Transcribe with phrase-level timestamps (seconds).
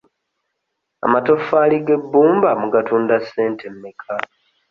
[1.05, 4.15] Amatofaali g'ebbumba mugatunda ssente mmeka?